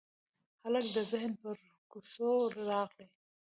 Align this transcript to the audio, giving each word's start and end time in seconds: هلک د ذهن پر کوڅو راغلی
هلک 0.63 0.85
د 0.95 0.97
ذهن 1.11 1.31
پر 1.41 1.55
کوڅو 1.91 2.29
راغلی 2.69 3.07